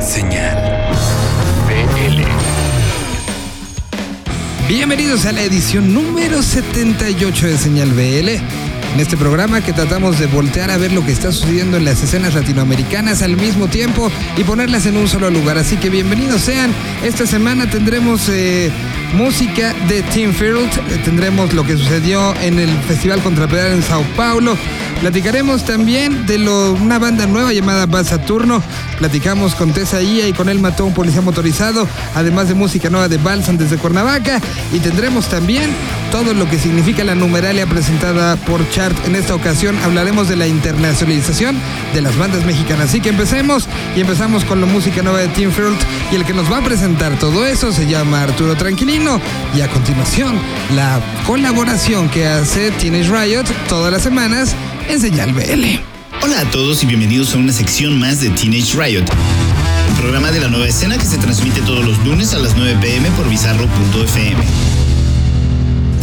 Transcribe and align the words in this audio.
Señal 0.00 0.56
BL. 1.68 2.24
Bienvenidos 4.66 5.26
a 5.26 5.32
la 5.32 5.42
edición 5.42 5.92
número 5.92 6.42
78 6.42 7.46
de 7.46 7.58
Señal 7.58 7.90
BL. 7.90 8.40
En 8.92 8.98
este 8.98 9.16
programa 9.16 9.60
que 9.60 9.72
tratamos 9.72 10.18
de 10.18 10.26
voltear 10.26 10.70
a 10.70 10.76
ver 10.76 10.92
lo 10.92 11.04
que 11.04 11.12
está 11.12 11.30
sucediendo 11.30 11.76
en 11.76 11.84
las 11.84 12.02
escenas 12.02 12.34
latinoamericanas 12.34 13.22
al 13.22 13.36
mismo 13.36 13.68
tiempo 13.68 14.10
y 14.36 14.42
ponerlas 14.42 14.84
en 14.86 14.96
un 14.96 15.06
solo 15.06 15.30
lugar. 15.30 15.58
Así 15.58 15.76
que 15.76 15.90
bienvenidos 15.90 16.42
sean. 16.42 16.72
Esta 17.04 17.24
semana 17.24 17.70
tendremos 17.70 18.28
eh, 18.28 18.70
música 19.14 19.74
de 19.88 20.02
Tim 20.02 20.32
Field, 20.32 20.70
eh, 20.90 21.00
tendremos 21.04 21.54
lo 21.54 21.64
que 21.64 21.76
sucedió 21.76 22.34
en 22.42 22.58
el 22.58 22.70
Festival 22.88 23.22
Contrapedal 23.22 23.72
en 23.72 23.82
Sao 23.82 24.02
Paulo. 24.16 24.56
Platicaremos 25.00 25.64
también 25.64 26.26
de 26.26 26.36
una 26.38 26.98
banda 26.98 27.26
nueva 27.26 27.54
llamada 27.54 27.86
Bad 27.86 28.04
Saturno. 28.04 28.62
Platicamos 28.98 29.54
con 29.54 29.72
Tessa 29.72 30.02
Ia 30.02 30.28
y 30.28 30.34
con 30.34 30.50
él 30.50 30.60
mató 30.60 30.84
un 30.84 30.92
policía 30.92 31.22
motorizado, 31.22 31.88
además 32.14 32.48
de 32.48 32.54
música 32.54 32.90
nueva 32.90 33.08
de 33.08 33.16
Balsam 33.16 33.56
desde 33.56 33.78
Cuernavaca. 33.78 34.40
Y 34.74 34.78
tendremos 34.80 35.28
también 35.28 35.70
todo 36.12 36.34
lo 36.34 36.48
que 36.50 36.58
significa 36.58 37.02
la 37.02 37.14
numeralia 37.14 37.66
presentada 37.66 38.36
por 38.36 38.68
En 38.80 39.14
esta 39.14 39.34
ocasión 39.34 39.76
hablaremos 39.84 40.26
de 40.30 40.36
la 40.36 40.46
internacionalización 40.46 41.54
de 41.92 42.00
las 42.00 42.16
bandas 42.16 42.46
mexicanas. 42.46 42.88
Así 42.88 43.02
que 43.02 43.10
empecemos 43.10 43.68
y 43.94 44.00
empezamos 44.00 44.42
con 44.46 44.58
la 44.58 44.66
música 44.66 45.02
nueva 45.02 45.18
de 45.18 45.28
Tim 45.28 45.52
Field 45.52 45.76
y 46.10 46.14
el 46.14 46.24
que 46.24 46.32
nos 46.32 46.50
va 46.50 46.58
a 46.58 46.64
presentar 46.64 47.18
todo 47.18 47.44
eso 47.44 47.72
se 47.72 47.86
llama 47.86 48.22
Arturo 48.22 48.56
Tranquilino 48.56 49.20
y 49.54 49.60
a 49.60 49.68
continuación 49.68 50.38
la 50.74 50.98
colaboración 51.26 52.08
que 52.08 52.26
hace 52.26 52.70
Teenage 52.70 53.10
Riot 53.10 53.44
todas 53.68 53.92
las 53.92 54.02
semanas 54.02 54.54
en 54.88 54.98
Señal 54.98 55.34
BL. 55.34 55.78
Hola 56.22 56.40
a 56.40 56.50
todos 56.50 56.82
y 56.82 56.86
bienvenidos 56.86 57.34
a 57.34 57.36
una 57.36 57.52
sección 57.52 57.98
más 57.98 58.22
de 58.22 58.30
Teenage 58.30 58.80
Riot, 58.80 59.04
programa 59.98 60.30
de 60.30 60.40
la 60.40 60.48
nueva 60.48 60.66
escena 60.66 60.96
que 60.96 61.04
se 61.04 61.18
transmite 61.18 61.60
todos 61.60 61.84
los 61.84 61.98
lunes 62.06 62.32
a 62.32 62.38
las 62.38 62.56
9 62.56 62.78
pm 62.80 63.10
por 63.10 63.28
bizarro.fm. 63.28 64.69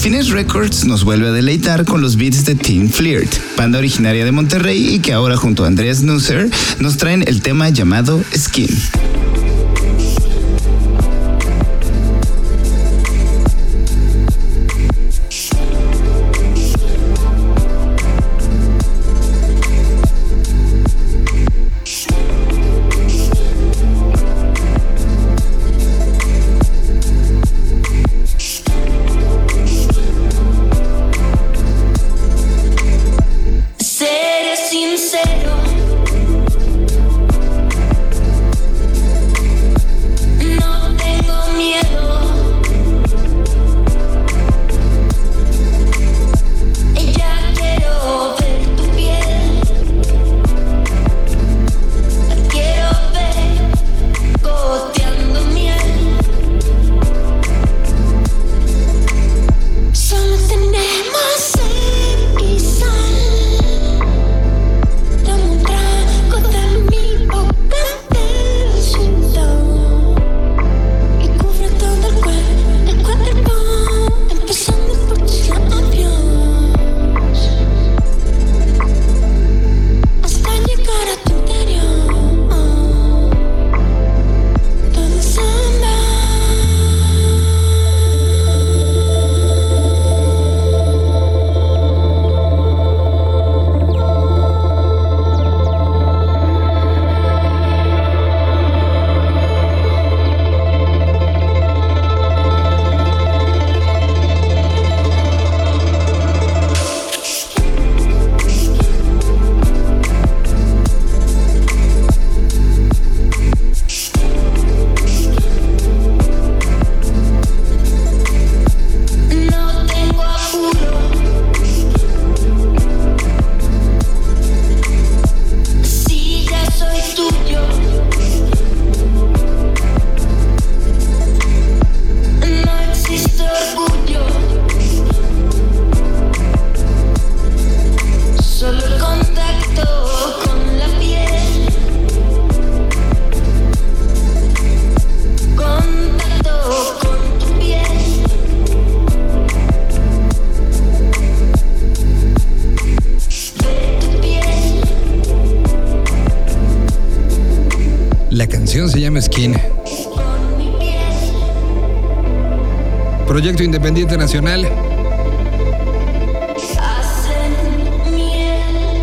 Finesse 0.08 0.32
Records 0.32 0.86
nos 0.86 1.04
vuelve 1.04 1.28
a 1.28 1.32
deleitar 1.32 1.84
con 1.84 2.00
los 2.00 2.16
beats 2.16 2.46
de 2.46 2.56
Teen 2.56 2.90
Flirt, 2.90 3.30
banda 3.58 3.78
originaria 3.78 4.24
de 4.24 4.32
Monterrey 4.32 4.96
y 4.96 5.00
que 5.00 5.12
ahora 5.12 5.36
junto 5.36 5.66
a 5.66 5.68
Andreas 5.68 6.02
Nusser 6.02 6.50
nos 6.80 6.96
traen 6.96 7.26
el 7.28 7.42
tema 7.42 7.68
llamado 7.68 8.24
Skin. 8.34 8.70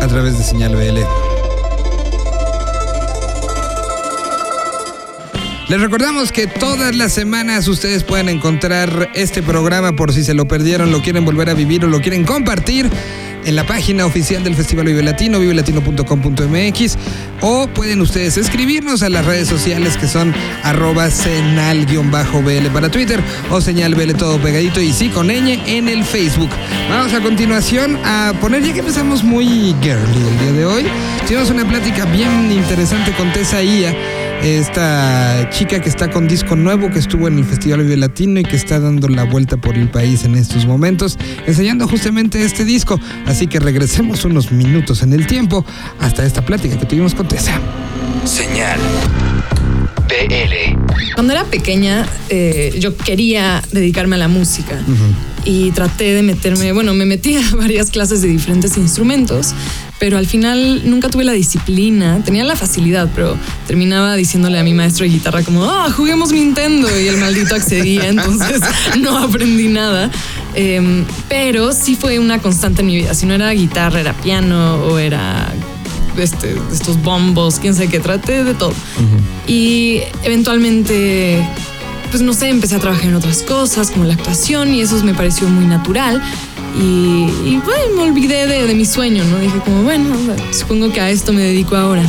A 0.01 0.07
través 0.07 0.37
de 0.37 0.43
Señal 0.43 0.75
BL. 0.75 0.99
Les 5.67 5.81
recordamos 5.81 6.31
que 6.31 6.45
todas 6.45 6.95
las 6.95 7.11
semanas 7.11 7.67
ustedes 7.67 8.03
pueden 8.03 8.29
encontrar 8.29 9.09
este 9.15 9.41
programa 9.41 9.93
por 9.93 10.13
si 10.13 10.23
se 10.23 10.35
lo 10.35 10.47
perdieron, 10.47 10.91
lo 10.91 11.01
quieren 11.01 11.25
volver 11.25 11.49
a 11.49 11.55
vivir 11.55 11.83
o 11.85 11.87
lo 11.87 12.01
quieren 12.01 12.23
compartir 12.23 12.89
en 13.45 13.55
la 13.55 13.65
página 13.65 14.05
oficial 14.05 14.43
del 14.43 14.55
Festival 14.55 14.87
Vive 14.87 15.03
Latino, 15.03 15.39
vivelatino.com.mx 15.39 16.97
o 17.41 17.67
pueden 17.67 18.01
ustedes 18.01 18.37
escribirnos 18.37 19.03
a 19.03 19.09
las 19.09 19.25
redes 19.25 19.47
sociales 19.47 19.97
que 19.97 20.07
son 20.07 20.33
arroba 20.63 21.09
senal-bl 21.09 22.69
para 22.73 22.89
Twitter 22.89 23.21
o 23.49 23.61
señal 23.61 23.95
todo 24.17 24.39
pegadito 24.39 24.81
y 24.81 24.91
sí 24.91 25.09
con 25.09 25.27
ñ 25.27 25.59
en 25.65 25.87
el 25.87 26.03
Facebook. 26.03 26.49
Vamos 26.89 27.13
a 27.13 27.21
continuación 27.21 27.97
a 28.03 28.33
poner, 28.41 28.63
ya 28.63 28.73
que 28.73 28.79
empezamos 28.79 29.23
muy 29.23 29.75
girly 29.81 30.27
el 30.29 30.39
día 30.39 30.51
de 30.51 30.65
hoy, 30.65 30.85
tuvimos 31.27 31.49
una 31.49 31.67
plática 31.67 32.05
bien 32.05 32.51
interesante 32.51 33.11
con 33.13 33.31
Tessa 33.31 33.61
Ia 33.61 33.95
esta 34.43 35.49
chica 35.49 35.81
que 35.81 35.89
está 35.89 36.09
con 36.09 36.27
disco 36.27 36.55
nuevo, 36.55 36.89
que 36.91 36.99
estuvo 36.99 37.27
en 37.27 37.37
el 37.37 37.45
Festival 37.45 37.83
Vive 37.83 37.97
Latino 37.97 38.39
y 38.39 38.43
que 38.43 38.55
está 38.55 38.79
dando 38.79 39.07
la 39.07 39.23
vuelta 39.23 39.57
por 39.57 39.75
el 39.75 39.89
país 39.89 40.23
en 40.23 40.35
estos 40.35 40.65
momentos, 40.65 41.17
enseñando 41.47 41.87
justamente 41.87 42.43
este 42.43 42.65
disco. 42.65 42.99
Así 43.25 43.47
que 43.47 43.59
regresemos 43.59 44.25
unos 44.25 44.51
minutos 44.51 45.01
en 45.01 45.13
el 45.13 45.27
tiempo 45.27 45.65
hasta 45.99 46.25
esta 46.25 46.45
plática 46.45 46.77
que 46.77 46.85
tuvimos 46.85 47.15
con 47.15 47.27
Tessa. 47.27 47.59
Señal 48.25 48.79
BL. 50.07 51.13
Cuando 51.15 51.33
era 51.33 51.45
pequeña, 51.45 52.05
eh, 52.29 52.75
yo 52.79 52.95
quería 52.95 53.61
dedicarme 53.71 54.15
a 54.15 54.19
la 54.19 54.27
música 54.27 54.79
y 55.45 55.71
traté 55.71 56.13
de 56.13 56.23
meterme, 56.23 56.71
bueno, 56.71 56.93
me 56.93 57.05
metí 57.05 57.35
a 57.35 57.41
varias 57.55 57.89
clases 57.91 58.21
de 58.21 58.27
diferentes 58.27 58.77
instrumentos 58.77 59.53
pero 59.99 60.17
al 60.17 60.27
final 60.27 60.89
nunca 60.89 61.09
tuve 61.09 61.23
la 61.23 61.31
disciplina, 61.31 62.21
tenía 62.23 62.43
la 62.43 62.55
facilidad, 62.55 63.09
pero 63.15 63.37
terminaba 63.67 64.15
diciéndole 64.15 64.59
a 64.59 64.63
mi 64.63 64.73
maestro 64.73 65.05
de 65.05 65.11
guitarra 65.11 65.43
como, 65.43 65.63
ah, 65.65 65.89
juguemos 65.91 66.31
Nintendo 66.31 66.87
y 66.99 67.07
el 67.07 67.17
maldito 67.17 67.55
accedía, 67.55 68.07
entonces 68.09 68.61
no 68.99 69.17
aprendí 69.17 69.67
nada. 69.67 70.11
Em, 70.53 71.05
pero 71.29 71.73
sí 71.73 71.95
fue 71.95 72.19
una 72.19 72.39
constante 72.39 72.81
en 72.81 72.87
mi 72.87 72.95
vida, 72.97 73.13
si 73.13 73.25
no 73.25 73.33
era 73.33 73.49
guitarra, 73.51 73.99
era 73.99 74.13
piano 74.13 74.75
o 74.75 74.99
era 74.99 75.53
este, 76.17 76.55
estos 76.71 77.01
bombos, 77.01 77.59
quién 77.59 77.73
sabe 77.73 77.87
qué, 77.87 77.99
traté 77.99 78.43
de 78.43 78.53
todo. 78.53 78.73
Y 79.47 80.01
eventualmente, 80.23 81.45
pues 82.09 82.21
no 82.21 82.33
sé, 82.33 82.49
empecé 82.49 82.75
a 82.75 82.79
trabajar 82.79 83.05
en 83.05 83.15
otras 83.15 83.41
cosas 83.43 83.91
como 83.91 84.05
la 84.05 84.13
actuación 84.13 84.73
y 84.73 84.81
eso 84.81 85.01
me 85.03 85.13
pareció 85.13 85.47
muy 85.47 85.65
natural. 85.65 86.21
Y, 86.77 87.29
y, 87.45 87.61
bueno, 87.63 87.95
me 87.95 88.01
olvidé 88.03 88.47
de, 88.47 88.67
de 88.67 88.75
mi 88.75 88.85
sueño, 88.85 89.23
¿no? 89.25 89.39
Dije 89.39 89.59
como, 89.63 89.83
bueno, 89.83 90.13
supongo 90.51 90.91
que 90.91 90.99
a 90.99 91.09
esto 91.09 91.31
me 91.31 91.41
dedico 91.41 91.75
ahora. 91.75 92.03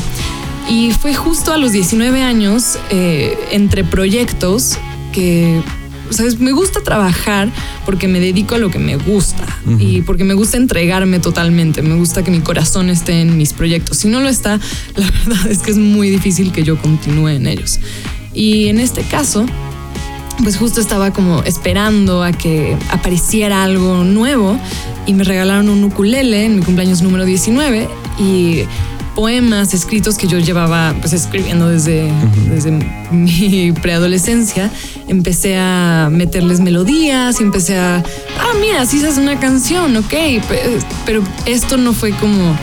Y 0.69 0.91
fue 0.91 1.15
justo 1.15 1.53
a 1.53 1.59
los 1.59 1.73
19 1.73 2.23
años, 2.23 2.79
eh, 2.91 3.39
entre 3.53 3.85
proyectos, 3.85 4.77
que, 5.13 5.63
¿sabes? 6.11 6.41
Me 6.41 6.51
gusta 6.51 6.81
trabajar 6.81 7.53
porque 7.85 8.09
me 8.09 8.19
dedico 8.19 8.57
a 8.57 8.59
lo 8.59 8.71
que 8.71 8.81
me 8.81 8.97
gusta 8.97 9.47
y 9.79 10.03
porque 10.03 10.25
me 10.25 10.35
gusta 10.35 10.57
entregarme 10.57 11.21
totalmente. 11.21 11.83
Me 11.83 11.95
gusta 11.95 12.25
que 12.25 12.33
mi 12.33 12.41
corazón 12.41 12.91
esté 12.91 13.21
en 13.21 13.37
mis 13.37 13.53
proyectos. 13.53 13.99
Si 13.99 14.09
no 14.09 14.21
lo 14.21 14.29
está, 14.29 14.59
la 14.97 15.11
verdad 15.11 15.47
es 15.49 15.59
que 15.59 15.71
es 15.71 15.79
muy 15.79 16.11
difícil 16.11 16.51
que 16.51 16.65
yo 16.65 16.77
continúe 16.79 17.29
en 17.29 17.47
ellos. 17.47 17.79
Y 18.35 18.67
en 18.67 18.81
este 18.81 19.03
caso, 19.03 19.47
pues 20.43 20.57
justo 20.57 20.81
estaba 20.81 21.13
como 21.13 21.43
esperando 21.45 22.23
a 22.23 22.33
que 22.33 22.77
apareciera 22.91 23.63
algo 23.65 24.05
nuevo 24.05 24.59
y 25.07 25.15
me 25.15 25.25
regalaron 25.25 25.69
un 25.69 25.85
ukulele 25.85 26.45
en 26.45 26.57
mi 26.57 26.63
cumpleaños 26.63 27.03
número 27.03 27.25
19 27.25 27.89
y 28.19 28.63
poemas 29.15 29.73
escritos 29.73 30.19
que 30.19 30.27
yo 30.27 30.39
llevaba 30.39 30.95
pues 31.01 31.15
escribiendo 31.15 31.69
desde, 31.69 32.13
desde 32.51 32.71
mi 33.11 33.73
preadolescencia, 33.83 34.71
empecé 35.09 35.57
a 35.57 36.09
meterles 36.13 36.61
melodías 36.61 37.41
y 37.41 37.43
empecé 37.45 37.79
a, 37.79 37.97
ah, 37.97 38.53
mira, 38.61 38.85
sí 38.85 39.03
es 39.03 39.17
una 39.17 39.41
canción, 39.41 39.97
ok, 39.97 40.11
pe- 40.11 40.79
pero 41.07 41.23
esto 41.47 41.79
no 41.79 41.95
fue 41.95 42.11
como, 42.11 42.55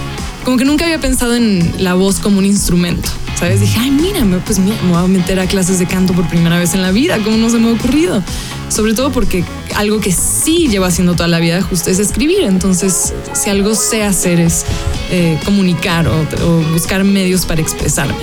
como 0.46 0.58
que 0.58 0.66
nunca 0.66 0.86
había 0.86 1.00
pensado 1.00 1.36
en 1.36 1.74
la 1.80 1.96
voz 1.96 2.20
como 2.20 2.38
un 2.38 2.46
instrumento. 2.46 3.10
¿Sabes? 3.44 3.60
Dije, 3.60 3.78
ay, 3.78 3.92
mira, 3.92 4.24
me- 4.24 4.38
pues 4.38 4.58
me 4.58 4.72
voy 4.88 5.04
a 5.04 5.06
meter 5.06 5.38
a 5.38 5.46
clases 5.48 5.78
de 5.78 5.86
canto 5.86 6.14
por 6.14 6.26
primera 6.30 6.58
vez 6.58 6.74
en 6.76 6.82
la 6.82 6.92
vida, 6.92 7.18
¿cómo 7.26 7.36
no 7.36 7.50
se 7.50 7.58
me 7.58 7.68
ha 7.68 7.74
ocurrido? 7.74 8.24
Sobre 8.70 8.94
todo 8.94 9.12
porque 9.12 9.44
algo 9.76 10.00
que 10.00 10.14
sí 10.14 10.70
llevo 10.70 10.86
haciendo 10.86 11.14
toda 11.14 11.28
la 11.28 11.40
vida 11.40 11.62
justo 11.62 11.90
es 11.90 12.00
escribir. 12.00 12.44
Entonces, 12.44 13.12
si 13.34 13.50
algo 13.50 13.76
sé 13.76 14.04
hacer 14.04 14.40
es 14.40 14.64
eh, 15.12 15.38
comunicar 15.44 16.08
o, 16.08 16.22
o 16.46 16.62
buscar 16.72 17.04
medios 17.04 17.46
para 17.46 17.60
expresarme. 17.60 18.16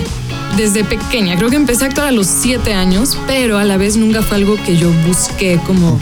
Desde 0.57 0.83
pequeña, 0.83 1.35
creo 1.37 1.51
que 1.51 1.55
empecé 1.55 1.83
a 1.83 1.87
actuar 1.89 2.07
a 2.07 2.11
los 2.11 2.25
siete 2.25 2.73
años, 2.73 3.15
pero 3.27 3.59
a 3.59 3.63
la 3.63 3.77
vez 3.77 3.97
nunca 3.97 4.23
fue 4.23 4.37
algo 4.37 4.55
que 4.65 4.75
yo 4.75 4.91
busqué 5.05 5.59
como... 5.67 5.99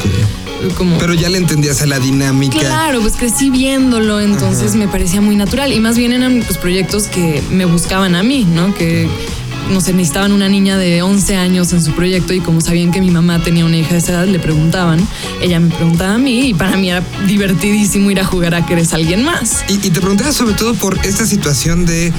como 0.78 0.98
Pero 0.98 1.14
ya 1.14 1.30
le 1.30 1.38
entendías 1.38 1.82
a 1.82 1.86
la 1.86 2.00
dinámica. 2.00 2.60
Claro, 2.60 3.02
pues 3.02 3.16
crecí 3.16 3.50
viéndolo, 3.50 4.20
entonces 4.20 4.76
me 4.76 4.88
parecía 4.88 5.22
muy 5.22 5.36
natural. 5.36 5.74
Y 5.74 5.80
más 5.80 5.98
bien 5.98 6.14
eran 6.14 6.44
pues, 6.46 6.58
proyectos 6.58 7.08
que 7.08 7.42
me 7.52 7.66
buscaban 7.66 8.16
a 8.16 8.24
mí, 8.24 8.46
¿no? 8.46 8.74
Que, 8.74 9.10
no 9.72 9.82
sé, 9.82 9.94
necesitaban 9.94 10.32
una 10.32 10.50
niña 10.50 10.78
de 10.78 11.02
11 11.02 11.36
años 11.36 11.74
en 11.74 11.84
su 11.84 11.92
proyecto 11.94 12.34
y 12.34 12.40
como 12.40 12.62
sabían 12.62 12.92
que 12.92 13.02
mi 13.02 13.12
mamá 13.12 13.42
tenía 13.42 13.66
una 13.66 13.78
hija 13.78 13.92
de 13.92 14.00
esa 14.00 14.14
edad, 14.14 14.26
le 14.28 14.40
preguntaban. 14.40 15.00
Ella 15.42 15.60
me 15.60 15.74
preguntaba 15.74 16.16
a 16.16 16.18
mí 16.18 16.50
y 16.50 16.54
para 16.54 16.76
mí 16.76 16.90
era 16.90 17.04
divertidísimo 17.28 18.10
ir 18.12 18.20
a 18.20 18.26
jugar 18.26 18.56
a 18.56 18.66
que 18.66 18.74
eres 18.74 18.94
alguien 18.94 19.24
más. 19.24 19.64
Y, 19.70 19.74
y 19.74 19.90
te 19.90 20.00
preguntaba 20.02 20.32
sobre 20.32 20.56
todo 20.56 20.74
por 20.74 21.00
esta 21.06 21.26
situación 21.26 21.86
de 21.86 22.12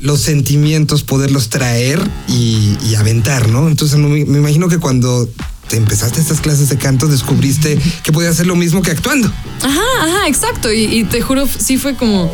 los 0.00 0.20
sentimientos, 0.20 1.02
poderlos 1.02 1.48
traer 1.48 2.00
y, 2.26 2.76
y 2.88 2.94
aventar, 2.94 3.48
¿no? 3.48 3.68
Entonces 3.68 3.98
me, 3.98 4.24
me 4.24 4.38
imagino 4.38 4.68
que 4.68 4.78
cuando 4.78 5.28
te 5.70 5.76
empezaste 5.76 6.20
estas 6.20 6.40
clases 6.40 6.68
de 6.68 6.76
canto 6.76 7.06
descubriste 7.06 7.78
que 8.02 8.10
podías 8.12 8.32
hacer 8.32 8.46
lo 8.46 8.56
mismo 8.56 8.82
que 8.82 8.90
actuando. 8.90 9.32
Ajá, 9.62 9.80
ajá, 10.02 10.26
exacto. 10.26 10.72
Y, 10.72 10.84
y 10.84 11.04
te 11.04 11.20
juro, 11.20 11.46
sí 11.46 11.78
fue 11.78 11.94
como. 11.94 12.32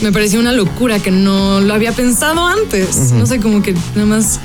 Me 0.00 0.10
pareció 0.12 0.40
una 0.40 0.52
locura 0.52 0.98
que 0.98 1.10
no 1.10 1.60
lo 1.60 1.74
había 1.74 1.92
pensado 1.92 2.44
antes. 2.46 3.12
No 3.12 3.26
sé, 3.26 3.38
como 3.38 3.62
que 3.62 3.74
nada 3.94 4.06
más. 4.06 4.40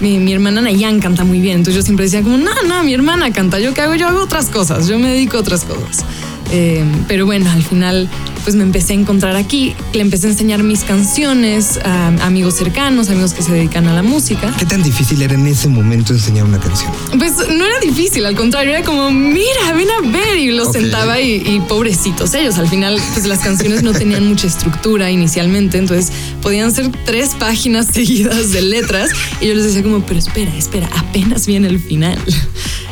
Mi, 0.00 0.18
mi 0.18 0.32
hermana 0.32 0.60
Nayan 0.60 1.00
canta 1.00 1.24
muy 1.24 1.40
bien. 1.40 1.58
Entonces 1.58 1.76
yo 1.76 1.82
siempre 1.82 2.04
decía, 2.04 2.22
como, 2.22 2.36
no, 2.36 2.50
no, 2.68 2.82
mi 2.82 2.92
hermana 2.92 3.32
canta. 3.32 3.58
¿Yo 3.58 3.72
qué 3.72 3.80
hago? 3.80 3.94
Yo 3.94 4.06
hago 4.08 4.20
otras 4.20 4.46
cosas. 4.46 4.86
Yo 4.86 4.98
me 4.98 5.10
dedico 5.10 5.38
a 5.38 5.40
otras 5.40 5.64
cosas. 5.64 6.04
Eh, 6.50 6.84
pero 7.08 7.24
bueno, 7.24 7.50
al 7.50 7.62
final, 7.62 8.08
pues 8.44 8.56
me 8.56 8.62
empecé 8.62 8.92
a 8.92 8.96
encontrar 8.96 9.36
aquí. 9.36 9.74
Le 9.92 10.00
empecé 10.00 10.26
a 10.26 10.30
enseñar 10.30 10.62
mis 10.62 10.80
canciones 10.80 11.78
a 11.84 12.08
amigos 12.26 12.56
cercanos, 12.56 13.08
amigos 13.08 13.34
que 13.34 13.42
se 13.42 13.52
dedican 13.52 13.86
a 13.88 13.94
la 13.94 14.02
música. 14.02 14.54
¿Qué 14.58 14.66
tan 14.66 14.82
difícil 14.82 15.22
era 15.22 15.34
en 15.34 15.46
ese 15.46 15.68
momento 15.68 16.12
enseñar 16.12 16.44
una 16.44 16.58
canción? 16.58 16.92
Pues 17.18 17.36
no 17.36 17.64
era 17.64 17.78
difícil, 17.80 18.26
al 18.26 18.36
contrario, 18.36 18.72
era 18.72 18.84
como, 18.84 19.10
mira, 19.10 19.72
ven 19.74 19.88
a 19.90 20.10
ver. 20.10 20.38
Y 20.38 20.50
los 20.50 20.72
sentaba 20.72 21.20
y, 21.20 21.42
y 21.46 21.60
pobrecitos 21.68 22.34
ellos. 22.34 22.58
Al 22.58 22.68
final, 22.68 23.00
pues 23.14 23.26
las 23.26 23.40
canciones 23.40 23.82
no 23.82 23.92
tenían 23.92 24.26
mucha 24.26 24.46
estructura 24.46 25.10
inicialmente, 25.10 25.78
entonces 25.78 26.12
podían 26.40 26.72
ser 26.72 26.90
tres 27.04 27.30
páginas 27.38 27.86
seguidas 27.92 28.52
de 28.52 28.62
letras. 28.62 29.10
Y 29.40 29.48
yo 29.48 29.54
les 29.54 29.64
decía 29.64 29.82
como, 29.82 30.04
pero 30.04 30.18
espera, 30.18 30.54
espera, 30.56 30.88
apenas 30.96 31.46
viene 31.46 31.68
el 31.68 31.80
final. 31.80 32.18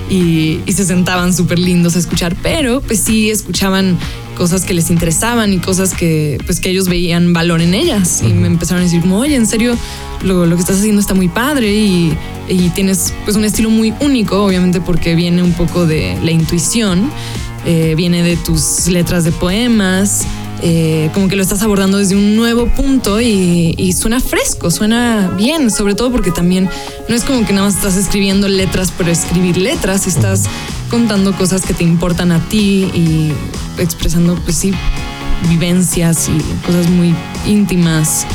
Y, 0.08 0.60
y 0.66 0.72
se 0.72 0.84
sentaban 0.84 1.32
súper 1.32 1.58
lindos 1.58 1.94
a 1.94 2.00
escuchar, 2.00 2.34
pero 2.42 2.80
pues 2.80 2.98
sí 2.98 3.30
escuchaban 3.30 3.96
cosas 4.40 4.64
que 4.64 4.72
les 4.72 4.88
interesaban 4.88 5.52
y 5.52 5.58
cosas 5.58 5.92
que 5.92 6.38
pues 6.46 6.60
que 6.60 6.70
ellos 6.70 6.88
veían 6.88 7.34
valor 7.34 7.60
en 7.60 7.74
ellas. 7.74 8.22
Y 8.26 8.32
me 8.32 8.46
empezaron 8.46 8.80
a 8.80 8.84
decir 8.84 9.02
como 9.02 9.18
oye 9.18 9.34
en 9.36 9.44
serio 9.44 9.76
lo, 10.22 10.46
lo 10.46 10.56
que 10.56 10.62
estás 10.62 10.78
haciendo 10.78 10.98
está 10.98 11.12
muy 11.12 11.28
padre 11.28 11.74
y, 11.74 12.16
y 12.48 12.70
tienes 12.70 13.12
pues 13.24 13.36
un 13.36 13.44
estilo 13.44 13.68
muy 13.68 13.92
único 14.00 14.42
obviamente 14.42 14.80
porque 14.80 15.14
viene 15.14 15.42
un 15.42 15.52
poco 15.52 15.86
de 15.86 16.16
la 16.22 16.30
intuición 16.30 17.10
eh, 17.66 17.92
viene 17.94 18.22
de 18.22 18.38
tus 18.38 18.86
letras 18.86 19.24
de 19.24 19.32
poemas 19.32 20.24
eh, 20.62 21.10
como 21.12 21.28
que 21.28 21.36
lo 21.36 21.42
estás 21.42 21.60
abordando 21.60 21.98
desde 21.98 22.16
un 22.16 22.34
nuevo 22.34 22.66
punto 22.66 23.20
y, 23.20 23.74
y 23.76 23.92
suena 23.94 24.20
fresco, 24.20 24.70
suena 24.70 25.32
bien, 25.36 25.70
sobre 25.70 25.94
todo 25.94 26.10
porque 26.10 26.30
también 26.30 26.68
no 27.08 27.14
es 27.14 27.24
como 27.24 27.46
que 27.46 27.52
nada 27.52 27.66
más 27.66 27.76
estás 27.76 27.96
escribiendo 27.96 28.46
letras 28.48 28.90
por 28.90 29.08
escribir 29.08 29.56
letras, 29.56 30.06
estás 30.06 30.44
contando 30.90 31.32
cosas 31.34 31.62
que 31.62 31.72
te 31.72 31.84
importan 31.84 32.32
a 32.32 32.40
ti 32.48 32.90
y 32.94 33.32
expresando, 33.78 34.34
pues 34.34 34.56
sí, 34.56 34.74
vivencias 35.48 36.28
y 36.28 36.66
cosas 36.66 36.90
muy 36.90 37.14
íntimas 37.46 38.26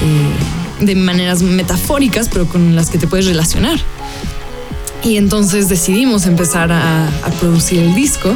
eh, 0.00 0.84
de 0.84 0.94
maneras 0.94 1.42
metafóricas, 1.42 2.28
pero 2.28 2.46
con 2.46 2.74
las 2.74 2.88
que 2.88 2.98
te 2.98 3.06
puedes 3.06 3.26
relacionar. 3.26 3.78
Y 5.04 5.16
entonces 5.16 5.68
decidimos 5.68 6.26
empezar 6.26 6.72
a, 6.72 7.06
a 7.06 7.30
producir 7.40 7.80
el 7.80 7.94
disco. 7.94 8.34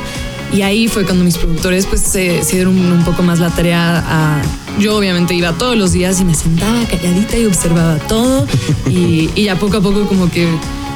Y 0.52 0.62
ahí 0.62 0.88
fue 0.88 1.04
cuando 1.04 1.25
mis 1.25 1.38
productores 1.38 1.87
pues 1.87 2.00
se, 2.00 2.42
se 2.42 2.56
dieron 2.56 2.76
un, 2.76 2.92
un 2.92 3.04
poco 3.04 3.23
más 3.23 3.38
la 3.38 3.50
tarea 3.50 4.04
a... 4.06 4.42
Yo 4.78 4.97
obviamente 4.97 5.35
iba 5.35 5.52
todos 5.52 5.76
los 5.76 5.92
días 5.92 6.21
y 6.21 6.25
me 6.25 6.35
sentaba 6.35 6.85
calladita 6.87 7.38
y 7.38 7.47
observaba 7.47 7.99
todo. 8.09 8.47
Y, 8.88 9.30
y 9.35 9.45
ya 9.45 9.56
poco 9.56 9.78
a 9.78 9.80
poco 9.80 10.06
como 10.06 10.30
que 10.30 10.49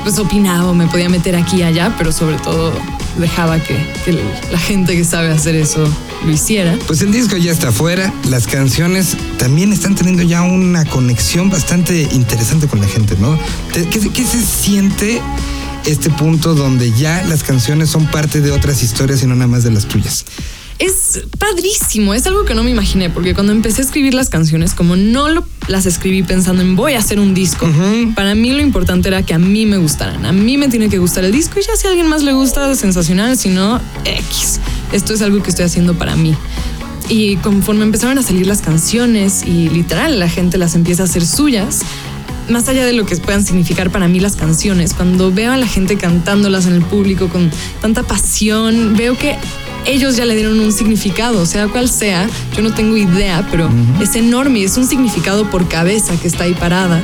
pues 0.05 0.19
opinaba, 0.19 0.73
me 0.75 0.87
podía 0.87 1.09
meter 1.09 1.35
aquí 1.35 1.57
y 1.57 1.63
allá, 1.65 1.93
pero 1.99 2.13
sobre 2.13 2.37
todo 2.37 2.73
dejaba 3.19 3.59
que, 3.59 3.77
la 4.53 4.59
gente 4.59 4.97
que 4.97 5.05
sabe 5.05 5.31
hacer 5.31 5.55
eso 5.57 5.85
lo 6.25 6.31
hiciera. 6.31 6.77
Pues 6.87 7.01
el 7.03 7.11
disco 7.11 7.37
ya 7.37 7.51
está 7.53 7.69
afuera, 7.69 8.13
las 8.29 8.47
canciones 8.47 9.17
también 9.39 9.73
están 9.73 9.95
teniendo 9.97 10.23
ya 10.23 10.43
una 10.43 10.85
conexión 10.85 11.51
bastante 11.51 12.09
interesante 12.13 12.67
con 12.69 12.81
la 12.81 12.87
gente, 12.89 13.17
¿no? 13.19 13.37
Te- 13.73 13.87
¿Qué, 13.89 14.01
qué 14.11 14.25
se 14.25 14.41
siente 14.43 15.21
este 15.87 16.11
punto 16.11 16.55
donde 16.55 16.93
ya 16.93 17.23
las 17.25 17.43
canciones 17.43 17.91
son 17.91 18.07
parte 18.07 18.41
de 18.41 18.51
otras 18.53 18.83
historias 18.83 19.23
y 19.23 19.27
no 19.27 19.35
nada 19.35 19.49
más 19.49 19.65
de 19.65 19.71
las 19.71 19.87
tuyas? 19.87 20.25
Es 20.81 21.23
padrísimo, 21.39 22.15
es 22.15 22.27
algo 22.27 22.45
que 22.45 22.55
no 22.55 22.65
me 22.65 22.71
imaginé, 22.71 23.09
porque 23.09 23.33
cuando 23.33 23.53
empecé 23.53 23.81
a 23.83 23.85
escribir 23.85 24.13
las 24.13 24.29
canciones, 24.29 24.75
como 24.75 24.97
no 24.97 25.29
lo- 25.29 25.47
las 25.69 25.87
escribí 25.87 26.23
pensando 26.25 26.63
en 26.63 26.75
voy 26.75 26.95
a 26.95 26.99
hacer 26.99 27.21
un 27.21 27.33
disco, 27.33 27.67
para 28.17 28.35
mí 28.35 28.51
lo 28.53 28.61
importante 28.61 29.09
era 29.09 29.23
que 29.23 29.35
a 29.35 29.39
mí 29.39 29.67
me 29.67 29.77
gustaran, 29.79 30.27
a 30.27 30.33
mí 30.33 30.59
me 30.59 30.69
tiene 30.69 30.89
que 30.89 30.99
gustar 30.99 31.25
el 31.25 31.31
disco 31.33 31.61
y 31.61 31.63
ya 31.63 31.77
si 31.77 31.87
a 31.87 31.91
alguien 31.91 32.09
más 32.09 32.23
le 32.25 32.33
gusta, 32.33 32.75
sensacional, 32.75 33.39
si 33.39 33.51
no, 33.51 33.81
X. 34.05 34.59
Esto 34.93 35.15
es 35.15 35.23
algo 35.23 35.43
que 35.45 35.51
estoy 35.51 35.65
haciendo 35.65 35.95
para 35.95 36.17
mí. 36.17 36.35
Y 37.09 37.37
conforme 37.37 37.85
empezaron 37.85 38.19
a 38.19 38.23
salir 38.23 38.47
las 38.47 38.61
canciones 38.61 39.45
y 39.47 39.69
literal 39.69 40.19
la 40.19 40.29
gente 40.29 40.59
las 40.59 40.75
empieza 40.75 41.03
a 41.03 41.07
hacer 41.07 41.25
suyas, 41.25 41.81
más 42.49 42.69
allá 42.69 42.85
de 42.85 42.93
lo 42.95 43.07
que 43.07 43.17
puedan 43.17 43.45
significar 43.45 43.91
para 43.91 44.09
mí 44.09 44.21
las 44.21 44.37
canciones, 44.37 44.93
cuando 44.93 45.33
veo 45.33 45.53
a 45.53 45.57
la 45.57 45.67
gente 45.67 45.97
cantándolas 45.97 46.67
en 46.67 46.75
el 46.75 46.83
público 46.83 47.29
con 47.29 47.51
tanta 47.81 48.03
pasión, 48.03 48.95
veo 48.97 49.17
que 49.17 49.37
ellos 49.87 50.17
ya 50.17 50.25
le 50.25 50.35
dieron 50.35 50.59
un 50.61 50.73
significado, 50.73 51.47
sea 51.47 51.69
cual 51.69 51.89
sea, 51.89 52.29
yo 52.57 52.63
no 52.63 52.75
tengo 52.75 52.97
idea, 52.97 53.47
pero 53.51 53.71
es 54.01 54.15
enorme 54.17 54.63
es 54.65 54.77
un 54.77 54.87
significado 54.87 55.51
por 55.51 55.69
cabeza 55.69 56.15
que 56.21 56.29
está 56.29 56.45
ahí 56.45 56.55
parada. 56.55 57.03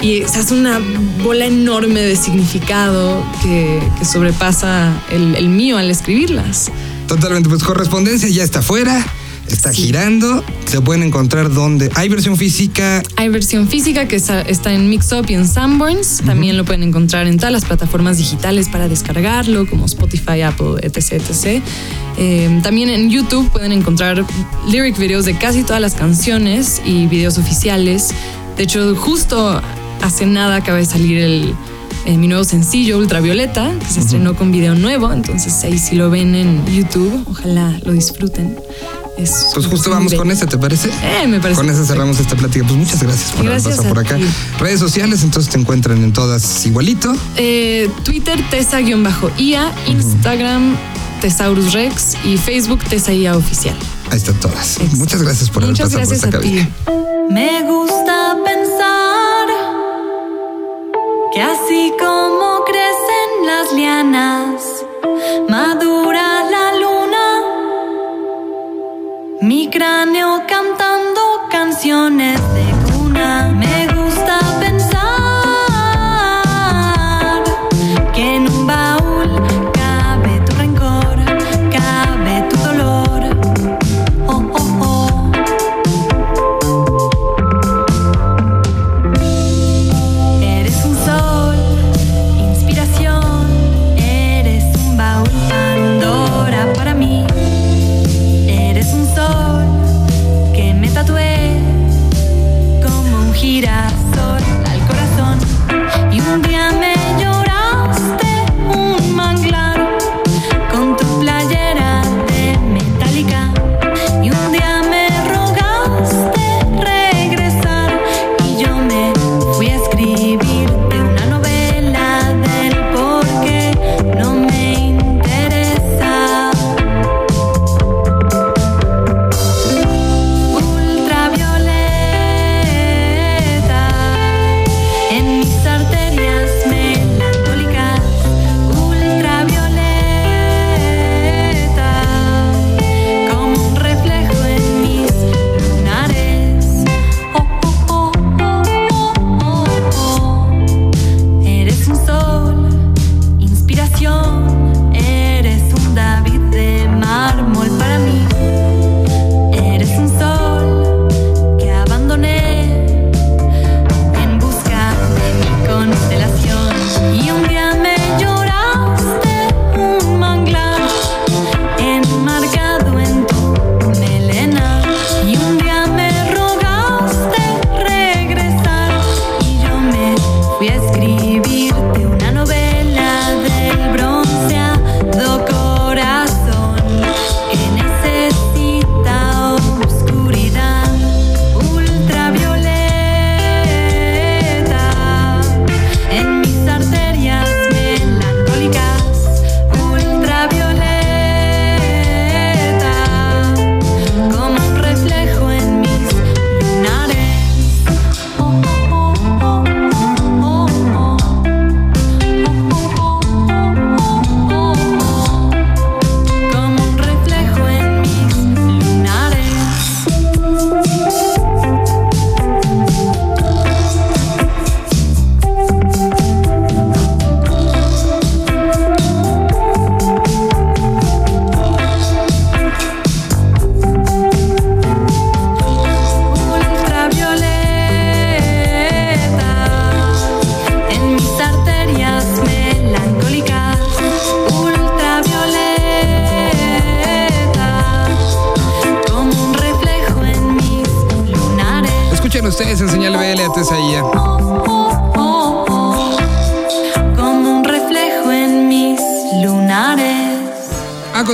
Y 0.00 0.22
se 0.26 0.40
hace 0.40 0.54
una 0.54 0.80
bola 1.22 1.46
enorme 1.46 2.00
de 2.00 2.16
significado 2.16 3.24
que, 3.42 3.80
que 3.98 4.04
sobrepasa 4.04 4.92
el, 5.10 5.36
el 5.36 5.48
mío 5.48 5.78
al 5.78 5.90
escribirlas. 5.90 6.72
Totalmente, 7.06 7.48
pues 7.48 7.62
correspondencia 7.62 8.28
ya 8.28 8.42
está 8.42 8.60
afuera. 8.60 9.04
Está 9.48 9.72
Sí. 9.72 9.82
girando. 9.86 10.44
Se 10.66 10.80
pueden 10.80 11.02
encontrar 11.02 11.52
donde. 11.52 11.90
Hay 11.94 12.08
versión 12.08 12.36
física. 12.36 13.02
Hay 13.16 13.28
versión 13.28 13.68
física 13.68 14.08
que 14.08 14.16
está, 14.16 14.40
está 14.42 14.72
en 14.72 14.88
Mixup 14.88 15.28
y 15.30 15.34
en 15.34 15.46
Sanborns. 15.46 16.22
También 16.24 16.56
lo 16.56 16.64
pueden 16.64 16.82
encontrar 16.82 17.26
en 17.26 17.36
todas 17.36 17.52
las 17.52 17.64
plataformas 17.64 18.18
digitales 18.18 18.68
para 18.68 18.88
descargarlo, 18.88 19.66
como 19.66 19.86
Spotify, 19.86 20.42
Apple, 20.42 20.76
etc. 20.82 21.12
etc. 21.12 21.62
Eh, 22.18 22.60
también 22.62 22.88
en 22.90 23.10
YouTube 23.10 23.50
pueden 23.50 23.72
encontrar 23.72 24.24
lyric 24.68 24.98
videos 24.98 25.24
de 25.24 25.36
casi 25.36 25.62
todas 25.62 25.80
las 25.80 25.94
canciones 25.94 26.80
y 26.84 27.06
videos 27.06 27.38
oficiales. 27.38 28.08
De 28.56 28.64
hecho, 28.64 28.94
justo 28.96 29.60
hace 30.02 30.26
nada 30.26 30.56
acaba 30.56 30.78
de 30.78 30.84
salir 30.84 31.18
el, 31.18 31.54
eh, 32.04 32.18
mi 32.18 32.28
nuevo 32.28 32.44
sencillo, 32.44 32.98
Ultravioleta, 32.98 33.72
que 33.78 33.86
se 33.86 34.00
estrenó 34.00 34.34
con 34.36 34.52
video 34.52 34.74
nuevo. 34.74 35.12
Entonces 35.12 35.62
ahí 35.64 35.78
si 35.78 35.96
lo 35.96 36.10
ven 36.10 36.34
en 36.34 36.66
YouTube, 36.66 37.24
ojalá 37.26 37.78
lo 37.84 37.92
disfruten. 37.92 38.56
Es 39.18 39.48
Pues 39.54 39.66
justo 39.66 39.90
vamos 39.90 40.10
bello. 40.12 40.22
con 40.22 40.30
esa, 40.30 40.46
¿te 40.46 40.56
parece? 40.58 40.88
Eh, 40.88 41.26
me 41.28 41.38
parece 41.38 41.60
Con 41.60 41.68
esa 41.70 41.84
cerramos 41.84 42.18
esta 42.18 42.34
plática. 42.36 42.64
Pues 42.66 42.76
muchas 42.78 43.02
gracias 43.02 43.30
por 43.32 43.40
haber 43.40 43.52
Gracias 43.52 43.76
pasado 43.76 43.88
a 43.88 43.94
por 43.94 43.98
acá. 44.04 44.16
ti. 44.16 44.24
Redes 44.58 44.80
sociales, 44.80 45.22
entonces 45.22 45.52
te 45.52 45.58
encuentran 45.58 46.02
en 46.02 46.12
todas 46.12 46.64
igualito. 46.66 47.14
Eh, 47.36 47.90
Twitter, 48.04 48.42
Tesa-IA, 48.50 49.72
Instagram, 49.86 50.76
Tesaurus 51.20 51.72
Rex 51.72 52.16
y 52.24 52.36
Facebook, 52.38 52.80
Tesa 52.84 53.12
IA 53.12 53.36
Oficial. 53.36 53.76
Ahí 54.10 54.16
están 54.16 54.34
todas. 54.40 54.76
Exacto. 54.76 54.96
Muchas 54.96 55.22
gracias 55.22 55.50
por 55.50 55.62
haber 55.62 55.72
Muchas 55.76 55.92
pasado 55.92 56.08
gracias 56.08 56.20
por 56.20 56.28
esta 56.28 56.38
a 56.38 56.40
ti. 56.40 56.66
cabina. 56.86 57.28
Me 57.30 57.62
gusta 57.62 58.36
pensar 58.44 59.46
que 61.32 61.40
así 61.42 61.92
como 61.98 62.64
crecen 62.64 63.46
las 63.46 63.72
lianas, 63.74 64.62
madura 65.48 66.01
mi 69.42 69.68
cráneo 69.68 70.44
cantando 70.46 71.20
canciones 71.50 72.40
de 72.54 72.92
cuna. 72.92 73.71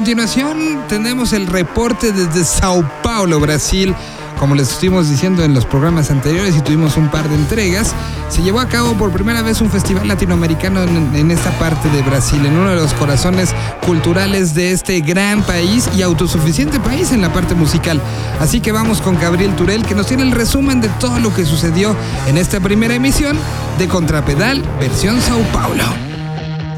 Continuación 0.08 0.84
tenemos 0.88 1.34
el 1.34 1.46
reporte 1.46 2.12
desde 2.12 2.42
Sao 2.42 2.82
Paulo, 3.02 3.40
Brasil. 3.40 3.94
Como 4.38 4.54
les 4.54 4.70
estuvimos 4.70 5.10
diciendo 5.10 5.44
en 5.44 5.52
los 5.52 5.66
programas 5.66 6.10
anteriores 6.10 6.56
y 6.56 6.62
tuvimos 6.62 6.96
un 6.96 7.10
par 7.10 7.28
de 7.28 7.34
entregas, 7.34 7.94
se 8.30 8.40
llevó 8.40 8.60
a 8.60 8.68
cabo 8.68 8.94
por 8.94 9.12
primera 9.12 9.42
vez 9.42 9.60
un 9.60 9.70
festival 9.70 10.08
latinoamericano 10.08 10.82
en, 10.84 11.14
en 11.14 11.30
esta 11.30 11.50
parte 11.58 11.90
de 11.90 12.00
Brasil, 12.00 12.46
en 12.46 12.56
uno 12.56 12.70
de 12.70 12.76
los 12.76 12.94
corazones 12.94 13.54
culturales 13.84 14.54
de 14.54 14.72
este 14.72 15.02
gran 15.02 15.42
país 15.42 15.90
y 15.94 16.00
autosuficiente 16.00 16.80
país 16.80 17.12
en 17.12 17.20
la 17.20 17.30
parte 17.30 17.54
musical. 17.54 18.00
Así 18.40 18.62
que 18.62 18.72
vamos 18.72 19.02
con 19.02 19.20
Gabriel 19.20 19.54
Turel, 19.56 19.84
que 19.84 19.94
nos 19.94 20.06
tiene 20.06 20.22
el 20.22 20.32
resumen 20.32 20.80
de 20.80 20.88
todo 20.88 21.20
lo 21.20 21.34
que 21.34 21.44
sucedió 21.44 21.94
en 22.26 22.38
esta 22.38 22.60
primera 22.60 22.94
emisión 22.94 23.36
de 23.78 23.88
Contrapedal 23.88 24.64
versión 24.80 25.20
Sao 25.20 25.42
Paulo. 25.52 25.84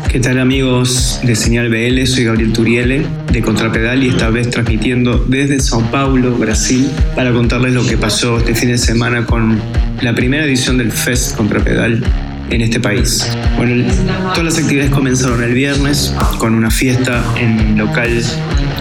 ¿Qué 0.09 0.21
tal 0.21 0.39
amigos 0.39 1.21
de 1.23 1.35
Señal 1.37 1.69
BL? 1.69 2.05
Soy 2.07 2.25
Gabriel 2.25 2.53
Turiele 2.53 3.07
de 3.33 3.43
Contrapedal 3.43 4.03
y 4.03 4.09
esta 4.09 4.31
vez 4.31 4.51
transmitiendo 4.51 5.25
desde 5.29 5.61
Sao 5.61 5.83
Paulo, 5.91 6.37
Brasil, 6.37 6.89
para 7.15 7.33
contarles 7.33 7.75
lo 7.75 7.87
que 7.87 7.97
pasó 7.97 8.39
este 8.39 8.55
fin 8.55 8.71
de 8.71 8.79
semana 8.79 9.27
con 9.27 9.61
la 10.03 10.15
primera 10.15 10.45
edición 10.45 10.79
del 10.79 10.93
Fest 10.93 11.37
Contrapedal 11.37 12.03
en 12.51 12.61
este 12.61 12.81
país. 12.81 13.27
Bueno, 13.57 13.91
todas 14.35 14.45
las 14.45 14.59
actividades 14.59 14.91
comenzaron 14.91 15.43
el 15.43 15.55
viernes 15.55 16.15
con 16.39 16.55
una 16.55 16.71
fiesta 16.71 17.23
en 17.37 17.79
local 17.79 18.23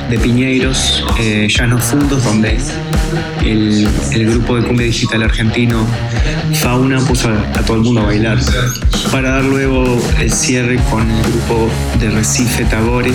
de 0.09 0.19
Piñeiros, 0.19 1.03
eh, 1.19 1.47
Llanos 1.49 1.83
Fundos, 1.83 2.23
donde 2.23 2.57
el, 3.45 3.87
el 4.11 4.31
grupo 4.31 4.55
de 4.57 4.67
cumbia 4.67 4.87
digital 4.87 5.23
argentino 5.23 5.85
Fauna 6.55 6.99
puso 6.99 7.29
a, 7.29 7.59
a 7.59 7.63
todo 7.63 7.77
el 7.77 7.83
mundo 7.83 8.01
a 8.01 8.05
bailar. 8.05 8.39
Para 9.11 9.31
dar 9.31 9.43
luego 9.43 10.01
el 10.19 10.31
cierre 10.31 10.77
con 10.89 11.09
el 11.09 11.21
grupo 11.21 11.69
de 11.99 12.09
Recife 12.09 12.65
Tagore, 12.65 13.11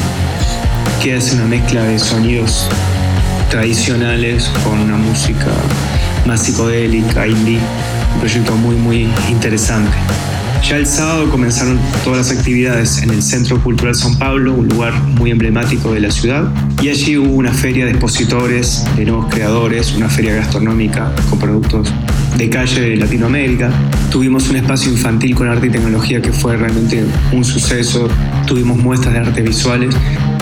que 1.03 1.15
hace 1.15 1.35
una 1.35 1.47
mezcla 1.47 1.83
de 1.83 1.99
sonidos 1.99 2.69
tradicionales 3.51 4.51
con 4.65 4.79
una 4.79 4.97
música 4.97 5.47
más 6.27 6.43
psicodélica, 6.43 7.27
indie, 7.27 7.61
un 8.15 8.21
proyecto 8.21 8.57
muy 8.57 8.77
muy 8.77 9.09
interesante. 9.29 9.97
Ya 10.69 10.79
el 10.79 10.87
sábado 10.87 11.31
comenzaron 11.31 11.79
todas 12.05 12.27
las 12.27 12.39
actividades 12.39 13.03
en 13.03 13.11
el 13.11 13.23
Centro 13.23 13.63
Cultural 13.63 13.95
San 13.95 14.19
Pablo, 14.19 14.55
un 14.55 14.67
lugar 14.67 14.95
muy 14.95 15.31
emblemático 15.31 15.93
de 15.93 16.01
la 16.01 16.11
ciudad, 16.11 16.51
y 16.81 16.89
allí 16.89 17.19
hubo 17.19 17.35
una 17.35 17.53
feria 17.53 17.85
de 17.85 17.91
expositores, 17.91 18.83
de 18.97 19.05
nuevos 19.05 19.27
creadores, 19.29 19.95
una 19.95 20.09
feria 20.09 20.35
gastronómica 20.35 21.13
con 21.29 21.39
productos 21.39 21.93
de 22.39 22.49
calle 22.49 22.81
de 22.81 22.97
Latinoamérica. 22.97 23.71
Tuvimos 24.11 24.49
un 24.49 24.57
espacio 24.57 24.91
infantil 24.91 25.35
con 25.35 25.49
arte 25.49 25.67
y 25.67 25.71
tecnología 25.71 26.23
que 26.23 26.33
fue 26.33 26.57
realmente 26.57 27.05
un 27.33 27.45
suceso. 27.45 28.09
Tuvimos 28.47 28.79
muestras 28.79 29.15
de 29.15 29.21
arte 29.21 29.43
visuales, 29.43 29.95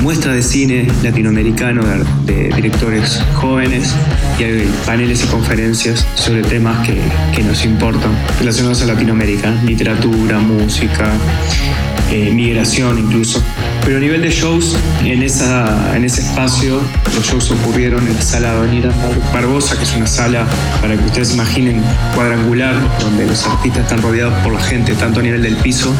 muestras 0.02 0.36
de 0.36 0.42
cine 0.42 0.88
latinoamericano 1.02 1.82
de, 2.26 2.50
directores 2.52 3.20
jóvenes 3.34 3.94
y 4.38 4.44
hay 4.44 4.70
paneles 4.86 5.24
y 5.24 5.26
conferencias 5.26 6.06
sobre 6.14 6.42
temas 6.42 6.86
que, 6.86 7.00
que 7.34 7.42
nos 7.42 7.64
importan 7.64 8.12
relacionados 8.38 8.82
a 8.82 8.86
Latinoamérica, 8.86 9.50
literatura, 9.64 10.11
música, 10.12 11.10
eh, 12.10 12.30
migración 12.32 12.98
incluso. 12.98 13.42
Pero 13.84 13.96
a 13.96 14.00
nivel 14.00 14.22
de 14.22 14.30
shows, 14.30 14.76
en, 15.02 15.22
esa, 15.24 15.96
en 15.96 16.04
ese 16.04 16.20
espacio, 16.20 16.80
los 17.16 17.26
shows 17.26 17.50
ocurrieron 17.50 18.06
en 18.06 18.14
la 18.14 18.22
sala 18.22 18.52
Avenida 18.52 18.90
Barbosa, 19.34 19.76
que 19.76 19.82
es 19.82 19.96
una 19.96 20.06
sala, 20.06 20.46
para 20.80 20.96
que 20.96 21.04
ustedes 21.04 21.34
imaginen, 21.34 21.82
cuadrangular, 22.14 22.76
donde 23.00 23.26
los 23.26 23.44
artistas 23.44 23.82
están 23.82 24.00
rodeados 24.00 24.34
por 24.44 24.52
la 24.52 24.60
gente, 24.60 24.94
tanto 24.94 25.18
a 25.18 25.22
nivel 25.24 25.42
del 25.42 25.56
piso 25.56 25.92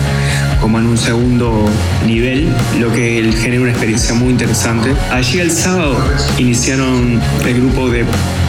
como 0.61 0.78
en 0.78 0.87
un 0.87 0.97
segundo 0.97 1.69
nivel, 2.07 2.54
lo 2.78 2.92
que 2.92 3.33
genera 3.40 3.62
una 3.62 3.73
experiencia 3.73 4.14
muy 4.14 4.31
interesante. 4.31 4.95
Allí 5.11 5.40
el 5.40 5.50
sábado 5.50 5.99
iniciaron 6.38 7.21
el 7.45 7.54
grupo 7.54 7.90
de, 7.90 8.04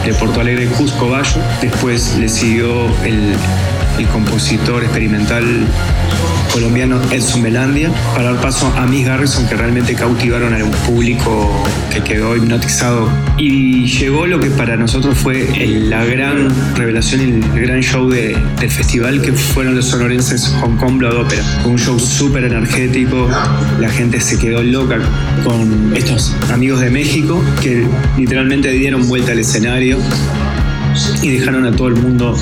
de 0.06 0.14
Porto 0.14 0.40
Alegre 0.40 0.66
Cusco 0.68 1.08
Bayo, 1.08 1.40
después 1.60 2.14
le 2.16 2.28
siguió 2.28 2.86
el, 3.04 3.34
el 3.98 4.06
compositor 4.08 4.82
experimental 4.82 5.44
colombiano 6.52 7.00
Edson 7.10 7.42
Belandia 7.42 7.90
para 8.14 8.32
dar 8.32 8.40
paso 8.40 8.72
a 8.76 8.86
Miss 8.86 9.04
Garrison 9.06 9.46
que 9.48 9.56
realmente 9.56 9.94
cautivaron 9.94 10.54
a 10.54 10.64
un 10.64 10.70
público 10.86 11.50
que 11.92 12.00
quedó 12.02 12.36
hipnotizado. 12.36 13.08
Y 13.38 13.86
llegó 13.86 14.26
lo 14.26 14.38
que 14.38 14.50
para 14.50 14.76
nosotros 14.76 15.18
fue 15.18 15.48
la 15.88 16.04
gran 16.04 16.48
revelación 16.76 17.20
y 17.22 17.24
el 17.24 17.60
gran 17.66 17.80
show 17.80 18.08
de- 18.08 18.36
del 18.60 18.70
festival 18.70 19.20
que 19.20 19.32
fueron 19.32 19.74
los 19.74 19.86
sonorenses 19.86 20.54
Hong 20.60 20.76
Kong 20.76 20.98
Blood 20.98 21.22
Opera. 21.22 21.42
Fue 21.62 21.72
un 21.72 21.78
show 21.78 21.98
súper 21.98 22.44
energético 22.44 23.28
la 23.80 23.88
gente 23.88 24.20
se 24.20 24.38
quedó 24.38 24.62
loca 24.62 24.98
con 25.44 25.92
estos 25.96 26.34
amigos 26.52 26.80
de 26.80 26.90
México 26.90 27.42
que 27.60 27.84
literalmente 28.16 28.70
dieron 28.70 29.08
vuelta 29.08 29.32
al 29.32 29.40
escenario 29.40 29.98
y 31.22 31.30
dejaron 31.30 31.66
a 31.66 31.72
todo 31.72 31.88
el 31.88 31.96
mundo 31.96 32.36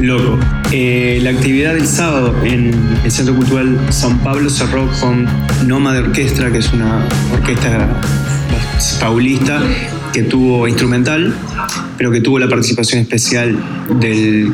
loco. 0.00 0.38
Eh, 0.72 1.20
la 1.22 1.30
actividad 1.30 1.74
del 1.74 1.86
sábado 1.86 2.34
en 2.44 2.72
el 3.04 3.10
Centro 3.10 3.34
Cultural 3.34 3.78
San 3.90 4.18
Pablo 4.18 4.50
cerró 4.50 4.88
con 5.00 5.26
Noma 5.66 5.92
de 5.92 6.00
Orquestra, 6.00 6.50
que 6.50 6.58
es 6.58 6.72
una 6.72 7.06
orquesta 7.32 7.88
paulista 9.00 9.62
que 10.12 10.22
tuvo 10.22 10.66
instrumental, 10.68 11.34
pero 11.96 12.10
que 12.10 12.20
tuvo 12.20 12.38
la 12.38 12.48
participación 12.48 13.02
especial 13.02 13.56
del 14.00 14.52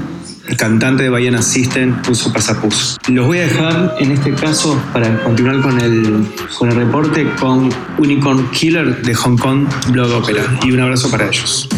cantante 0.57 1.03
de 1.05 1.09
Bahía 1.09 1.41
System, 1.43 2.03
Puso 2.03 2.33
Pasapus. 2.33 2.99
Los 3.09 3.27
voy 3.27 3.39
a 3.39 3.43
dejar 3.43 3.97
en 3.99 4.13
este 4.13 4.35
caso 4.35 4.81
para 4.93 5.23
continuar 5.23 5.61
con 5.63 5.81
el, 5.81 6.27
con 6.59 6.71
el 6.71 6.77
reporte 6.77 7.27
con 7.41 7.71
Unicorn 7.99 8.51
Killer 8.51 9.03
de 9.03 9.15
Hong 9.15 9.37
Kong 9.37 9.67
Blood 9.89 10.13
Opera. 10.13 10.43
Y 10.63 10.73
un 10.73 10.81
abrazo 10.81 11.11
para 11.11 11.27
ellos. 11.27 11.69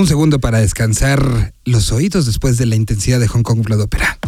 Un 0.00 0.06
segundo 0.06 0.40
para 0.40 0.60
descansar 0.60 1.52
los 1.66 1.92
oídos 1.92 2.24
después 2.24 2.56
de 2.56 2.64
la 2.64 2.74
intensidad 2.74 3.20
de 3.20 3.28
Hong 3.28 3.42
Kong 3.42 3.60
Blood 3.62 3.82
Opera. 3.82 4.18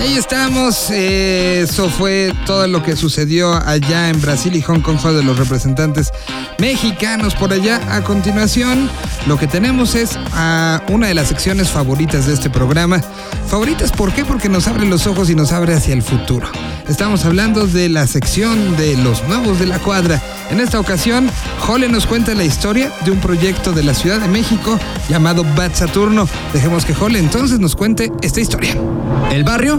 Ahí 0.00 0.16
estamos. 0.16 0.90
eh, 0.90 1.60
eso 1.62 1.90
fue 1.90 2.32
todo 2.46 2.66
lo 2.66 2.82
que 2.82 2.96
sucedió 2.96 3.52
allá 3.52 4.08
en 4.08 4.20
Brasil 4.20 4.56
y 4.56 4.62
Hong 4.62 4.80
Kong 4.80 4.98
fue 4.98 5.12
de 5.12 5.22
los 5.22 5.38
representantes 5.38 6.10
mexicanos 6.58 7.34
por 7.34 7.52
allá. 7.52 7.80
A 7.94 8.02
continuación, 8.02 8.88
lo 9.26 9.36
que 9.38 9.46
tenemos 9.46 9.94
es 9.94 10.18
a 10.32 10.82
una 10.88 11.08
de 11.08 11.14
las 11.14 11.28
secciones 11.28 11.68
favoritas 11.68 12.26
de 12.26 12.32
este 12.32 12.48
programa. 12.48 13.02
Favoritas, 13.46 13.92
¿por 13.92 14.12
qué? 14.12 14.24
Porque 14.24 14.48
nos 14.48 14.68
abre 14.68 14.86
los 14.86 15.06
ojos 15.06 15.28
y 15.28 15.34
nos 15.34 15.52
abre 15.52 15.74
hacia 15.74 15.92
el 15.92 16.02
futuro. 16.02 16.48
Estamos 16.88 17.24
hablando 17.24 17.66
de 17.66 17.88
la 17.88 18.06
sección 18.06 18.76
de 18.76 18.96
los 18.96 19.22
nuevos 19.28 19.58
de 19.58 19.66
la 19.66 19.78
cuadra. 19.78 20.20
En 20.50 20.60
esta 20.60 20.80
ocasión, 20.80 21.30
Jole 21.60 21.88
nos 21.88 22.06
cuenta 22.06 22.34
la 22.34 22.44
historia 22.44 22.90
de 23.04 23.10
un 23.10 23.20
proyecto 23.20 23.72
de 23.72 23.82
la 23.82 23.94
Ciudad 23.94 24.18
de 24.20 24.28
México 24.28 24.78
llamado 25.08 25.44
Bat 25.56 25.74
Saturno. 25.74 26.26
Dejemos 26.52 26.84
que 26.84 26.94
Jole 26.94 27.18
entonces 27.18 27.60
nos 27.60 27.76
cuente 27.76 28.10
esta 28.22 28.40
historia. 28.40 28.76
El 29.30 29.44
barrio 29.44 29.78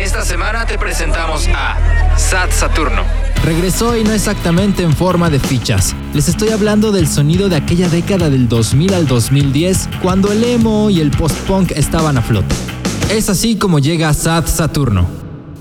Esta 0.00 0.24
semana 0.24 0.64
te 0.64 0.78
presentamos 0.78 1.46
a 1.54 1.76
Sat 2.16 2.50
Saturno. 2.52 3.02
Regresó 3.44 3.98
y 3.98 4.02
no 4.02 4.12
exactamente 4.12 4.82
en 4.82 4.96
forma 4.96 5.28
de 5.28 5.38
fichas. 5.38 5.94
Les 6.14 6.26
estoy 6.26 6.48
hablando 6.48 6.90
del 6.90 7.06
sonido 7.06 7.50
de 7.50 7.56
aquella 7.56 7.86
década 7.90 8.30
del 8.30 8.48
2000 8.48 8.94
al 8.94 9.06
2010, 9.06 9.90
cuando 10.00 10.32
el 10.32 10.42
emo 10.42 10.88
y 10.88 11.02
el 11.02 11.10
post-punk 11.10 11.72
estaban 11.72 12.16
a 12.16 12.22
flote. 12.22 12.54
Es 13.10 13.28
así 13.28 13.56
como 13.56 13.78
llega 13.78 14.14
Sad 14.14 14.46
Saturno, 14.46 15.06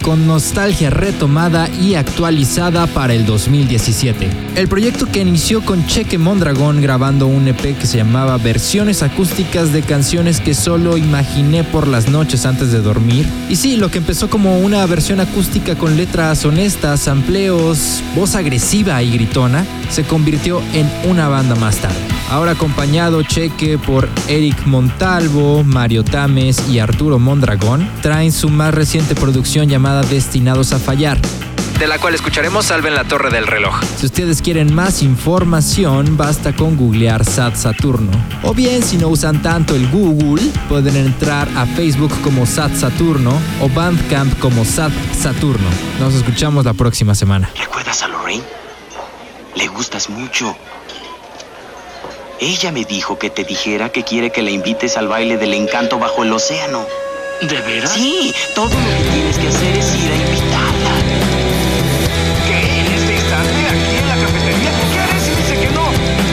con 0.01 0.27
nostalgia 0.27 0.89
retomada 0.89 1.69
y 1.69 1.95
actualizada 1.95 2.87
para 2.87 3.13
el 3.13 3.25
2017. 3.25 4.29
El 4.55 4.67
proyecto 4.67 5.05
que 5.05 5.19
inició 5.19 5.61
con 5.63 5.85
Cheque 5.85 6.17
Mondragón 6.17 6.81
grabando 6.81 7.27
un 7.27 7.47
EP 7.47 7.77
que 7.77 7.85
se 7.85 7.97
llamaba 7.97 8.37
Versiones 8.37 9.03
acústicas 9.03 9.71
de 9.73 9.81
canciones 9.81 10.41
que 10.41 10.53
solo 10.53 10.97
imaginé 10.97 11.63
por 11.63 11.87
las 11.87 12.09
noches 12.09 12.45
antes 12.45 12.71
de 12.71 12.81
dormir. 12.81 13.25
Y 13.49 13.55
sí, 13.55 13.77
lo 13.77 13.91
que 13.91 13.99
empezó 13.99 14.29
como 14.29 14.59
una 14.59 14.85
versión 14.85 15.19
acústica 15.19 15.75
con 15.75 15.97
letras 15.97 16.45
honestas, 16.45 17.01
sampleos, 17.01 18.03
voz 18.15 18.35
agresiva 18.35 19.01
y 19.03 19.11
gritona, 19.11 19.65
se 19.89 20.03
convirtió 20.03 20.61
en 20.73 20.89
una 21.09 21.27
banda 21.27 21.55
más 21.55 21.77
tarde. 21.77 22.18
Ahora 22.29 22.51
acompañado 22.51 23.23
Cheque 23.23 23.79
por 23.79 24.07
Eric 24.27 24.65
Montalvo, 24.65 25.63
Mario 25.63 26.03
Tames 26.03 26.69
y 26.69 26.77
Arturo 26.77 27.17
Mondragón, 27.17 27.89
traen 28.01 28.31
su 28.31 28.49
más 28.49 28.71
reciente 28.73 29.15
producción 29.15 29.67
llamada 29.67 30.03
Destinados 30.03 30.71
a 30.71 30.79
Fallar. 30.79 31.17
De 31.79 31.87
la 31.87 31.97
cual 31.97 32.13
escucharemos 32.13 32.65
Salven 32.65 32.93
la 32.93 33.05
Torre 33.05 33.31
del 33.31 33.47
Reloj. 33.47 33.81
Si 33.97 34.05
ustedes 34.05 34.43
quieren 34.43 34.75
más 34.75 35.01
información, 35.01 36.17
basta 36.17 36.53
con 36.53 36.77
googlear 36.77 37.25
Sat 37.25 37.55
Saturno. 37.55 38.11
O 38.43 38.53
bien, 38.53 38.83
si 38.83 38.97
no 38.97 39.07
usan 39.07 39.41
tanto 39.41 39.75
el 39.75 39.89
Google, 39.89 40.43
pueden 40.67 40.97
entrar 40.97 41.47
a 41.55 41.65
Facebook 41.65 42.11
como 42.21 42.45
Sat 42.45 42.75
Saturno 42.75 43.31
o 43.61 43.69
Bandcamp 43.69 44.37
como 44.39 44.65
Sat 44.65 44.91
Saturno. 45.17 45.69
Nos 45.99 46.13
escuchamos 46.13 46.65
la 46.65 46.73
próxima 46.73 47.15
semana. 47.15 47.49
¿Recuerdas 47.57 48.03
a 48.03 48.07
Lorraine? 48.09 48.43
Le 49.55 49.67
gustas 49.67 50.09
mucho. 50.09 50.55
Ella 52.41 52.71
me 52.71 52.85
dijo 52.85 53.19
que 53.19 53.29
te 53.29 53.43
dijera 53.43 53.89
que 53.89 54.05
quiere 54.05 54.31
que 54.31 54.41
la 54.41 54.49
invites 54.49 54.95
al 54.95 55.09
baile 55.09 55.35
del 55.35 55.53
encanto 55.53 55.99
bajo 55.99 56.23
el 56.23 56.31
océano. 56.31 56.85
¿De 57.41 57.59
veras? 57.59 57.91
Sí, 57.91 58.33
todo 58.55 58.69
lo 58.69 58.71
que 58.71 59.11
tienes 59.11 59.37
que 59.37 59.47
hacer 59.49 59.75
es 59.75 59.95
ir 59.95 60.09
a 60.09 60.15
invitarla. 60.15 60.91
¿Qué? 62.47 62.79
¿En 62.79 62.93
este 62.93 63.13
instante? 63.13 63.67
¿Aquí 63.67 63.95
en 63.97 64.07
la 64.07 64.15
cafetería? 64.15 64.71
¿Qué 64.93 64.99
haré 64.99 65.19
si 65.19 65.35
dice 65.35 65.67
que 65.67 65.69
no? 65.75 65.83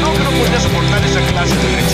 No 0.00 0.14
creo 0.14 0.30
podría 0.30 0.60
soportar 0.60 1.04
esa 1.04 1.20
clase 1.22 1.54
de 1.56 1.85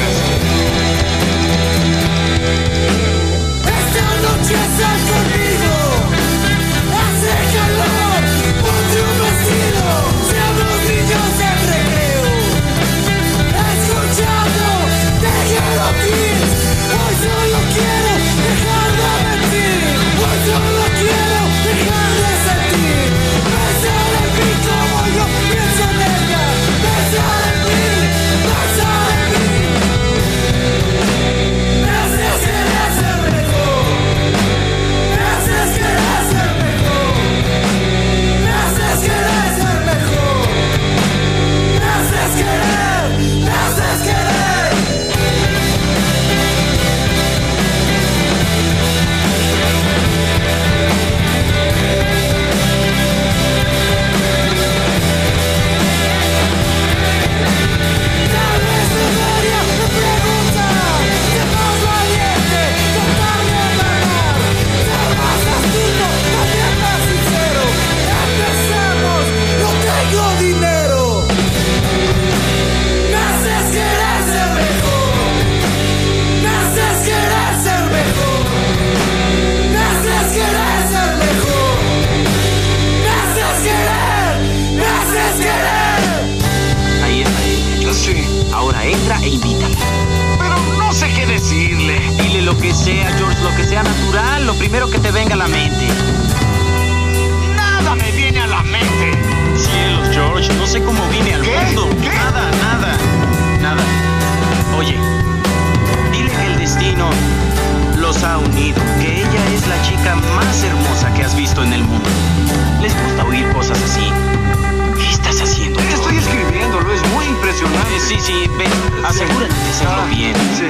sí, 118.01 118.17
sí, 118.21 118.49
ven, 118.59 118.71
asegúrate 119.05 119.55
de 119.55 119.71
hacerlo 119.71 119.95
Ah, 119.97 120.07
bien. 120.15 120.35
Sí. 120.59 120.69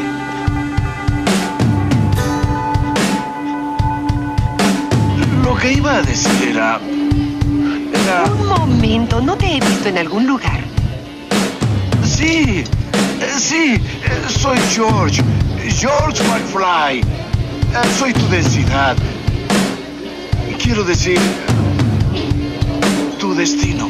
Lo 5.44 5.56
que 5.56 5.72
iba 5.74 5.96
a 5.96 6.02
decir 6.02 6.48
era. 6.48 6.80
Era. 8.04 8.24
Un 8.32 8.46
momento, 8.48 9.20
¿no 9.20 9.36
te 9.36 9.56
he 9.56 9.60
visto 9.60 9.88
en 9.88 9.98
algún 9.98 10.26
lugar? 10.26 10.60
Sí, 12.04 12.64
eh, 12.64 12.64
sí, 13.38 13.74
eh, 13.74 13.80
soy 14.28 14.58
George. 14.74 15.22
George 15.78 16.22
McFly. 16.24 17.00
Eh, 17.00 17.04
Soy 17.98 18.12
tu 18.12 18.26
densidad. 18.28 18.96
Quiero 20.62 20.84
decir. 20.84 21.18
Tu 23.18 23.34
destino. 23.34 23.88